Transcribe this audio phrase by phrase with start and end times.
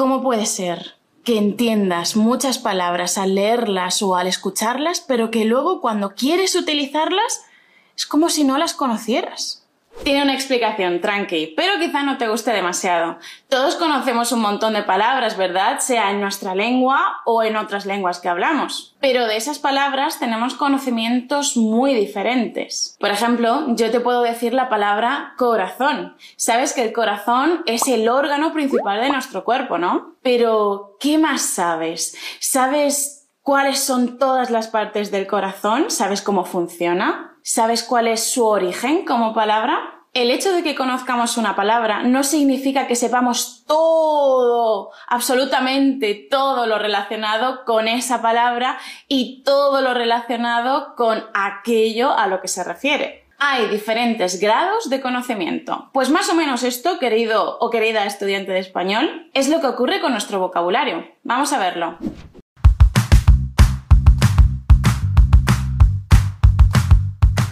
[0.00, 0.94] ¿Cómo puede ser
[1.24, 7.44] que entiendas muchas palabras al leerlas o al escucharlas, pero que luego cuando quieres utilizarlas
[7.94, 9.59] es como si no las conocieras?
[10.02, 13.18] Tiene una explicación, tranqui, pero quizá no te guste demasiado.
[13.48, 15.78] Todos conocemos un montón de palabras, ¿verdad?
[15.80, 18.96] Sea en nuestra lengua o en otras lenguas que hablamos.
[19.00, 22.96] Pero de esas palabras tenemos conocimientos muy diferentes.
[22.98, 26.16] Por ejemplo, yo te puedo decir la palabra corazón.
[26.36, 30.16] Sabes que el corazón es el órgano principal de nuestro cuerpo, ¿no?
[30.22, 32.16] Pero, ¿qué más sabes?
[32.40, 35.90] ¿Sabes cuáles son todas las partes del corazón?
[35.90, 37.36] ¿Sabes cómo funciona?
[37.42, 39.89] ¿Sabes cuál es su origen como palabra?
[40.12, 46.80] El hecho de que conozcamos una palabra no significa que sepamos todo, absolutamente todo lo
[46.80, 53.24] relacionado con esa palabra y todo lo relacionado con aquello a lo que se refiere.
[53.38, 55.90] Hay diferentes grados de conocimiento.
[55.92, 60.00] Pues más o menos esto, querido o querida estudiante de español, es lo que ocurre
[60.00, 61.06] con nuestro vocabulario.
[61.22, 61.98] Vamos a verlo.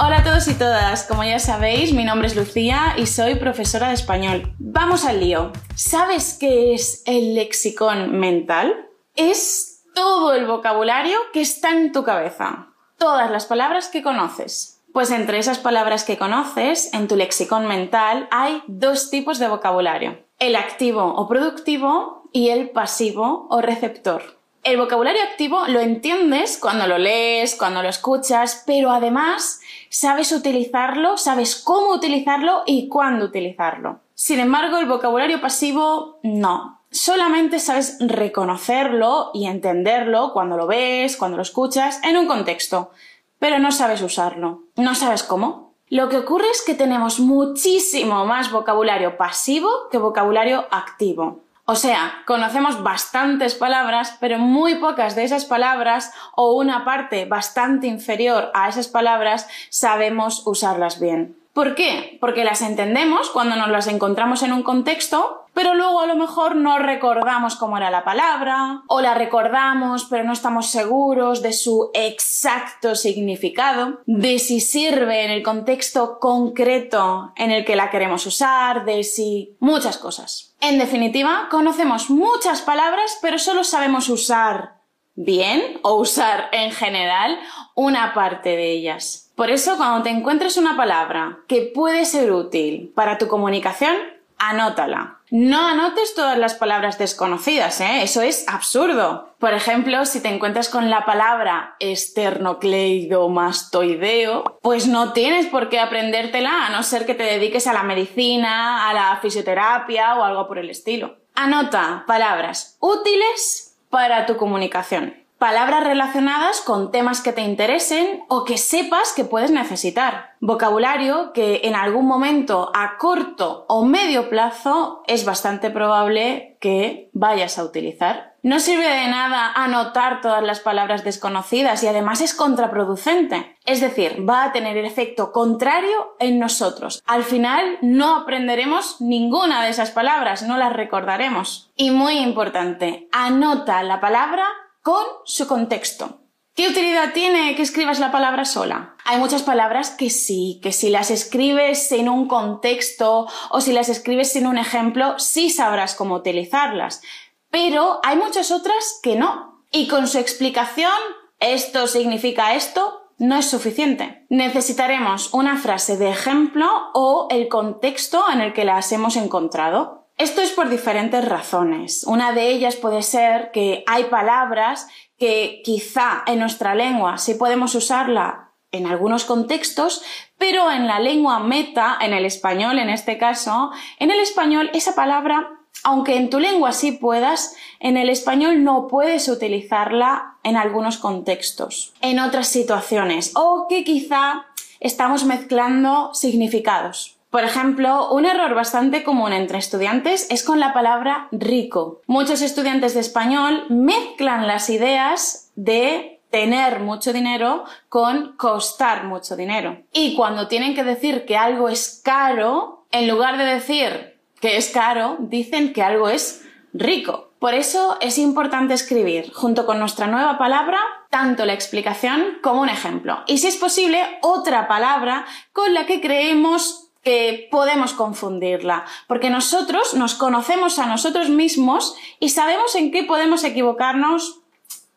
[0.00, 3.88] Hola a todos y todas, como ya sabéis, mi nombre es Lucía y soy profesora
[3.88, 4.54] de español.
[4.60, 5.50] Vamos al lío.
[5.74, 8.86] ¿Sabes qué es el lexicón mental?
[9.16, 14.84] Es todo el vocabulario que está en tu cabeza, todas las palabras que conoces.
[14.92, 20.24] Pues entre esas palabras que conoces, en tu lexicón mental hay dos tipos de vocabulario,
[20.38, 24.37] el activo o productivo y el pasivo o receptor.
[24.62, 31.16] El vocabulario activo lo entiendes cuando lo lees, cuando lo escuchas, pero además sabes utilizarlo,
[31.16, 34.00] sabes cómo utilizarlo y cuándo utilizarlo.
[34.14, 36.80] Sin embargo, el vocabulario pasivo no.
[36.90, 42.90] Solamente sabes reconocerlo y entenderlo cuando lo ves, cuando lo escuchas, en un contexto,
[43.38, 44.62] pero no sabes usarlo.
[44.76, 45.72] No sabes cómo.
[45.90, 51.40] Lo que ocurre es que tenemos muchísimo más vocabulario pasivo que vocabulario activo.
[51.70, 57.86] O sea, conocemos bastantes palabras, pero muy pocas de esas palabras o una parte bastante
[57.86, 61.36] inferior a esas palabras sabemos usarlas bien.
[61.52, 62.16] ¿Por qué?
[62.22, 66.54] Porque las entendemos cuando nos las encontramos en un contexto, pero luego a lo mejor
[66.54, 71.90] no recordamos cómo era la palabra, o la recordamos pero no estamos seguros de su
[71.94, 78.84] exacto significado, de si sirve en el contexto concreto en el que la queremos usar,
[78.84, 79.56] de si...
[79.58, 80.54] muchas cosas.
[80.60, 84.76] En definitiva, conocemos muchas palabras pero solo sabemos usar
[85.16, 87.36] bien o usar en general
[87.74, 89.32] una parte de ellas.
[89.34, 93.96] Por eso, cuando te encuentres una palabra que puede ser útil para tu comunicación,
[94.38, 95.18] anótala.
[95.30, 98.02] No anotes todas las palabras desconocidas, ¿eh?
[98.02, 99.34] Eso es absurdo.
[99.38, 106.66] Por ejemplo, si te encuentras con la palabra esternocleidomastoideo, pues no tienes por qué aprendértela
[106.66, 110.56] a no ser que te dediques a la medicina, a la fisioterapia o algo por
[110.58, 111.18] el estilo.
[111.34, 118.58] Anota palabras útiles para tu comunicación palabras relacionadas con temas que te interesen o que
[118.58, 120.32] sepas que puedes necesitar.
[120.40, 127.58] Vocabulario que en algún momento a corto o medio plazo es bastante probable que vayas
[127.58, 128.28] a utilizar.
[128.42, 133.56] No sirve de nada anotar todas las palabras desconocidas y además es contraproducente.
[133.66, 137.02] Es decir, va a tener el efecto contrario en nosotros.
[137.04, 141.70] Al final no aprenderemos ninguna de esas palabras, no las recordaremos.
[141.76, 144.46] Y muy importante, anota la palabra
[144.88, 146.20] con su contexto.
[146.54, 148.96] ¿Qué utilidad tiene que escribas la palabra sola?
[149.04, 153.90] Hay muchas palabras que sí, que si las escribes en un contexto o si las
[153.90, 157.02] escribes sin un ejemplo, sí sabrás cómo utilizarlas.
[157.50, 159.62] Pero hay muchas otras que no.
[159.70, 160.90] Y con su explicación,
[161.38, 164.24] esto significa esto, no es suficiente.
[164.30, 169.97] Necesitaremos una frase de ejemplo o el contexto en el que las hemos encontrado.
[170.18, 172.02] Esto es por diferentes razones.
[172.02, 177.76] Una de ellas puede ser que hay palabras que quizá en nuestra lengua sí podemos
[177.76, 180.02] usarla en algunos contextos,
[180.36, 183.70] pero en la lengua meta, en el español en este caso,
[184.00, 185.50] en el español esa palabra,
[185.84, 191.94] aunque en tu lengua sí puedas, en el español no puedes utilizarla en algunos contextos,
[192.00, 194.46] en otras situaciones, o que quizá
[194.80, 197.17] estamos mezclando significados.
[197.30, 202.00] Por ejemplo, un error bastante común entre estudiantes es con la palabra rico.
[202.06, 209.82] Muchos estudiantes de español mezclan las ideas de tener mucho dinero con costar mucho dinero.
[209.92, 214.70] Y cuando tienen que decir que algo es caro, en lugar de decir que es
[214.70, 217.32] caro, dicen que algo es rico.
[217.38, 220.78] Por eso es importante escribir, junto con nuestra nueva palabra,
[221.08, 223.22] tanto la explicación como un ejemplo.
[223.26, 229.94] Y si es posible, otra palabra con la que creemos que podemos confundirla, porque nosotros
[229.94, 234.40] nos conocemos a nosotros mismos y sabemos en qué podemos equivocarnos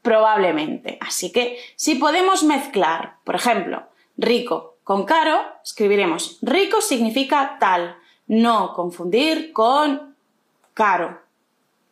[0.02, 0.98] probablemente.
[1.02, 3.84] Así que si podemos mezclar, por ejemplo,
[4.18, 10.16] rico con caro, escribiremos rico significa tal, no confundir con
[10.74, 11.22] caro,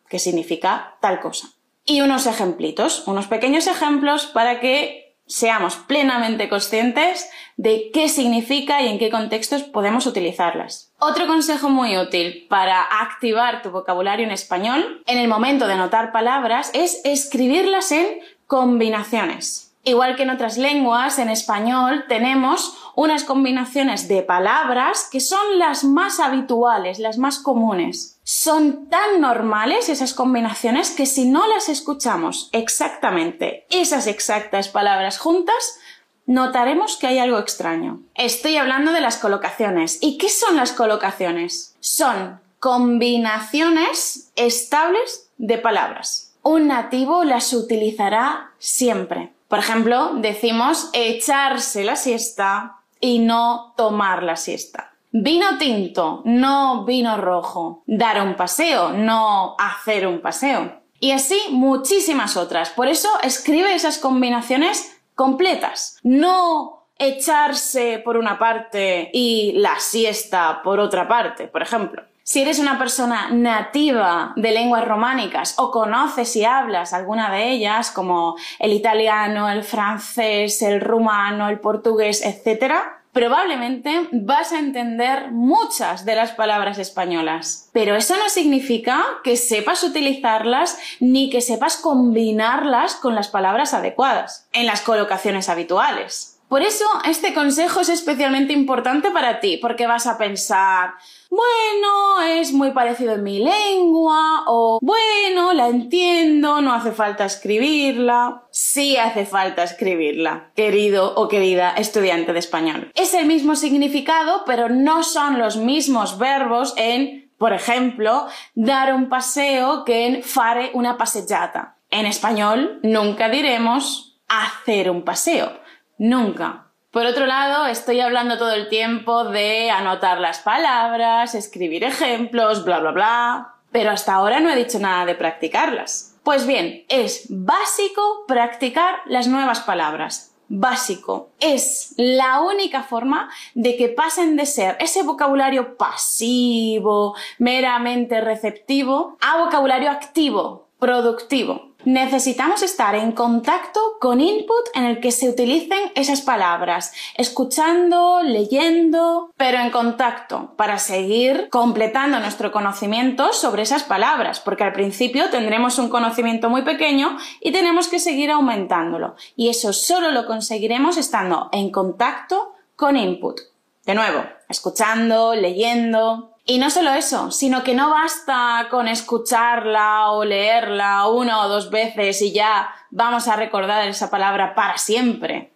[0.08, 1.50] que significa tal cosa.
[1.84, 8.88] Y unos ejemplitos, unos pequeños ejemplos para que seamos plenamente conscientes de qué significa y
[8.88, 10.92] en qué contextos podemos utilizarlas.
[10.98, 16.10] Otro consejo muy útil para activar tu vocabulario en español en el momento de anotar
[16.10, 18.06] palabras es escribirlas en
[18.48, 19.69] combinaciones.
[19.82, 25.84] Igual que en otras lenguas, en español tenemos unas combinaciones de palabras que son las
[25.84, 28.20] más habituales, las más comunes.
[28.22, 35.78] Son tan normales esas combinaciones que si no las escuchamos exactamente, esas exactas palabras juntas,
[36.26, 38.02] notaremos que hay algo extraño.
[38.14, 39.98] Estoy hablando de las colocaciones.
[40.02, 41.74] ¿Y qué son las colocaciones?
[41.80, 46.34] Son combinaciones estables de palabras.
[46.42, 49.32] Un nativo las utilizará siempre.
[49.50, 54.92] Por ejemplo, decimos echarse la siesta y no tomar la siesta.
[55.10, 57.82] Vino tinto, no vino rojo.
[57.84, 60.80] Dar un paseo, no hacer un paseo.
[61.00, 62.70] Y así muchísimas otras.
[62.70, 65.98] Por eso escribe esas combinaciones completas.
[66.04, 72.04] No echarse por una parte y la siesta por otra parte, por ejemplo.
[72.30, 77.90] Si eres una persona nativa de lenguas románicas o conoces y hablas alguna de ellas,
[77.90, 82.72] como el italiano, el francés, el rumano, el portugués, etc.,
[83.10, 87.68] probablemente vas a entender muchas de las palabras españolas.
[87.72, 94.46] Pero eso no significa que sepas utilizarlas ni que sepas combinarlas con las palabras adecuadas
[94.52, 96.29] en las colocaciones habituales.
[96.50, 100.94] Por eso este consejo es especialmente importante para ti, porque vas a pensar,
[101.30, 108.48] bueno, es muy parecido en mi lengua, o bueno, la entiendo, no hace falta escribirla.
[108.50, 112.90] Sí hace falta escribirla, querido o querida estudiante de español.
[112.96, 118.26] Es el mismo significado, pero no son los mismos verbos en, por ejemplo,
[118.56, 121.76] dar un paseo que en fare una passeggiata.
[121.90, 125.59] En español nunca diremos hacer un paseo
[126.00, 126.68] Nunca.
[126.90, 132.80] Por otro lado, estoy hablando todo el tiempo de anotar las palabras, escribir ejemplos, bla,
[132.80, 136.16] bla, bla, pero hasta ahora no he dicho nada de practicarlas.
[136.22, 140.34] Pues bien, es básico practicar las nuevas palabras.
[140.48, 141.28] Básico.
[141.38, 149.44] Es la única forma de que pasen de ser ese vocabulario pasivo, meramente receptivo, a
[149.44, 151.69] vocabulario activo, productivo.
[151.84, 159.32] Necesitamos estar en contacto con input en el que se utilicen esas palabras, escuchando, leyendo,
[159.36, 165.78] pero en contacto para seguir completando nuestro conocimiento sobre esas palabras, porque al principio tendremos
[165.78, 169.16] un conocimiento muy pequeño y tenemos que seguir aumentándolo.
[169.34, 173.40] Y eso solo lo conseguiremos estando en contacto con input.
[173.86, 180.24] De nuevo, escuchando, leyendo, y no solo eso, sino que no basta con escucharla o
[180.24, 185.52] leerla una o dos veces y ya vamos a recordar esa palabra para siempre.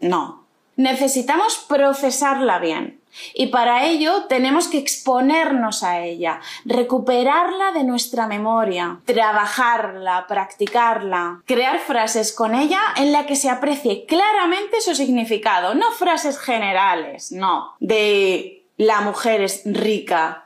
[0.00, 0.44] No.
[0.76, 3.00] Necesitamos procesarla bien.
[3.32, 11.78] Y para ello tenemos que exponernos a ella, recuperarla de nuestra memoria, trabajarla, practicarla, crear
[11.78, 17.76] frases con ella en la que se aprecie claramente su significado, no frases generales, no,
[17.78, 20.40] de la mujer es rica.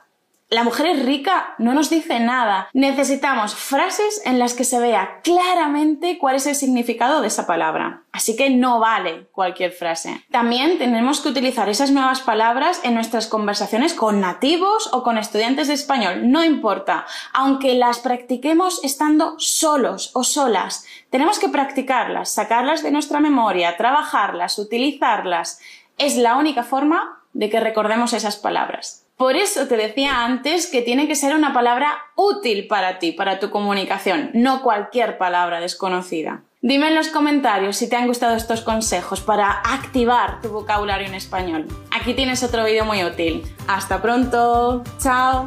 [0.51, 2.69] La mujer es rica no nos dice nada.
[2.73, 8.01] Necesitamos frases en las que se vea claramente cuál es el significado de esa palabra.
[8.11, 10.25] Así que no vale cualquier frase.
[10.31, 15.67] También tenemos que utilizar esas nuevas palabras en nuestras conversaciones con nativos o con estudiantes
[15.67, 16.31] de español.
[16.31, 17.05] No importa.
[17.31, 24.57] Aunque las practiquemos estando solos o solas, tenemos que practicarlas, sacarlas de nuestra memoria, trabajarlas,
[24.57, 25.59] utilizarlas.
[25.99, 29.05] Es la única forma de que recordemos esas palabras.
[29.17, 33.39] Por eso te decía antes que tiene que ser una palabra útil para ti, para
[33.39, 36.43] tu comunicación, no cualquier palabra desconocida.
[36.61, 41.15] Dime en los comentarios si te han gustado estos consejos para activar tu vocabulario en
[41.15, 41.67] español.
[41.91, 43.43] Aquí tienes otro vídeo muy útil.
[43.67, 44.83] Hasta pronto.
[45.01, 45.45] Chao.